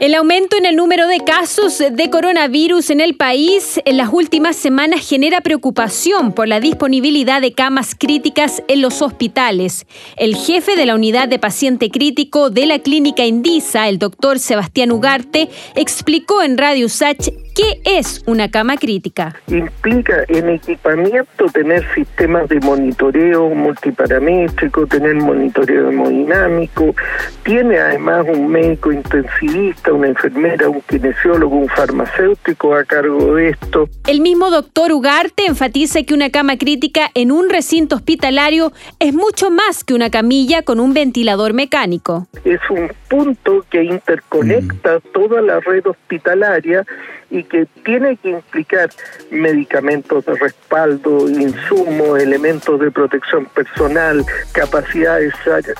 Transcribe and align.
El 0.00 0.14
aumento 0.14 0.56
en 0.56 0.64
el 0.64 0.76
número 0.76 1.06
de 1.08 1.20
casos 1.20 1.76
de 1.76 2.08
coronavirus 2.08 2.88
en 2.88 3.02
el 3.02 3.16
país 3.16 3.78
en 3.84 3.98
las 3.98 4.08
últimas 4.10 4.56
semanas 4.56 5.06
genera 5.06 5.42
preocupación 5.42 6.32
por 6.32 6.48
la 6.48 6.58
disponibilidad 6.58 7.42
de 7.42 7.52
camas 7.52 7.94
críticas 7.94 8.62
en 8.68 8.80
los 8.80 9.02
hospitales. 9.02 9.84
El 10.16 10.36
jefe 10.36 10.74
de 10.74 10.86
la 10.86 10.94
unidad 10.94 11.28
de 11.28 11.38
paciente 11.38 11.90
crítico 11.90 12.48
de 12.48 12.64
la 12.64 12.78
clínica 12.78 13.26
Indisa, 13.26 13.90
el 13.90 13.98
doctor 13.98 14.38
Sebastián 14.38 14.90
Ugarte, 14.90 15.50
explicó 15.74 16.40
en 16.40 16.56
Radio 16.56 16.88
Sach 16.88 17.28
¿Qué 17.54 17.80
es 17.84 18.22
una 18.26 18.50
cama 18.50 18.76
crítica? 18.76 19.34
Implica 19.48 20.24
en 20.28 20.50
equipamiento 20.50 21.46
tener 21.52 21.84
sistemas 21.94 22.48
de 22.48 22.60
monitoreo 22.60 23.48
multiparamétrico, 23.50 24.86
tener 24.86 25.16
monitoreo 25.16 25.90
hemodinámico, 25.90 26.94
tiene 27.42 27.78
además 27.78 28.26
un 28.28 28.48
médico 28.48 28.92
intensivista, 28.92 29.92
una 29.92 30.08
enfermera, 30.08 30.68
un 30.68 30.80
kinesiólogo, 30.82 31.56
un 31.56 31.68
farmacéutico 31.68 32.74
a 32.74 32.84
cargo 32.84 33.34
de 33.34 33.50
esto. 33.50 33.88
El 34.06 34.20
mismo 34.20 34.50
doctor 34.50 34.92
Ugarte 34.92 35.46
enfatiza 35.46 36.02
que 36.02 36.14
una 36.14 36.30
cama 36.30 36.56
crítica 36.56 37.10
en 37.14 37.32
un 37.32 37.50
recinto 37.50 37.96
hospitalario 37.96 38.72
es 38.98 39.12
mucho 39.12 39.50
más 39.50 39.84
que 39.84 39.94
una 39.94 40.10
camilla 40.10 40.62
con 40.62 40.80
un 40.80 40.94
ventilador 40.94 41.52
mecánico. 41.52 42.26
Es 42.44 42.60
un 42.70 42.92
punto 43.08 43.64
que 43.70 43.82
interconecta 43.82 44.98
mm. 44.98 45.12
toda 45.12 45.42
la 45.42 45.60
red 45.60 45.86
hospitalaria 45.86 46.84
y 47.30 47.44
que 47.44 47.66
tiene 47.84 48.16
que 48.16 48.30
implicar 48.30 48.90
medicamentos 49.30 50.24
de 50.26 50.34
respaldo, 50.34 51.28
insumos, 51.28 52.18
elementos 52.20 52.80
de 52.80 52.90
protección 52.90 53.46
personal, 53.46 54.24
capacidades, 54.52 55.32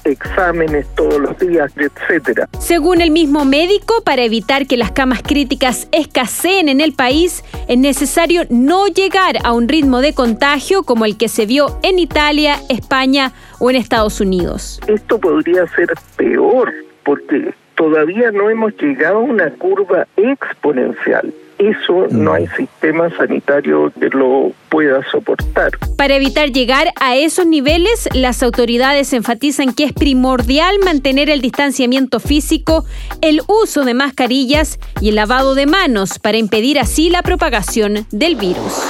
exámenes 0.04 0.86
todos 0.94 1.18
los 1.20 1.38
días, 1.38 1.72
etcétera. 1.76 2.48
Según 2.58 3.00
el 3.00 3.10
mismo 3.10 3.44
médico, 3.44 4.02
para 4.04 4.22
evitar 4.22 4.66
que 4.66 4.76
las 4.76 4.92
camas 4.92 5.22
críticas 5.22 5.88
escaseen 5.92 6.68
en 6.68 6.80
el 6.80 6.92
país, 6.92 7.44
es 7.68 7.78
necesario 7.78 8.42
no 8.48 8.86
llegar 8.86 9.36
a 9.44 9.52
un 9.52 9.68
ritmo 9.68 10.00
de 10.00 10.14
contagio 10.14 10.82
como 10.84 11.04
el 11.04 11.16
que 11.16 11.28
se 11.28 11.46
vio 11.46 11.78
en 11.82 11.98
Italia, 11.98 12.56
España 12.68 13.32
o 13.58 13.70
en 13.70 13.76
Estados 13.76 14.20
Unidos. 14.20 14.80
Esto 14.86 15.18
podría 15.18 15.66
ser 15.68 15.88
peor 16.16 16.72
porque 17.04 17.52
todavía 17.80 18.30
no 18.30 18.50
hemos 18.50 18.76
llegado 18.76 19.16
a 19.16 19.20
una 19.20 19.50
curva 19.52 20.06
exponencial. 20.18 21.32
Eso 21.58 22.08
no 22.10 22.34
hay 22.34 22.46
sistema 22.48 23.08
sanitario 23.16 23.90
que 23.98 24.10
lo 24.10 24.52
pueda 24.68 25.02
soportar. 25.10 25.70
Para 25.96 26.16
evitar 26.16 26.50
llegar 26.50 26.88
a 27.00 27.16
esos 27.16 27.46
niveles, 27.46 28.06
las 28.12 28.42
autoridades 28.42 29.14
enfatizan 29.14 29.72
que 29.72 29.84
es 29.84 29.94
primordial 29.94 30.76
mantener 30.84 31.30
el 31.30 31.40
distanciamiento 31.40 32.20
físico, 32.20 32.84
el 33.22 33.40
uso 33.46 33.84
de 33.84 33.94
mascarillas 33.94 34.78
y 35.00 35.08
el 35.08 35.14
lavado 35.14 35.54
de 35.54 35.64
manos 35.64 36.18
para 36.18 36.36
impedir 36.36 36.78
así 36.78 37.08
la 37.08 37.22
propagación 37.22 38.06
del 38.10 38.36
virus. 38.36 38.89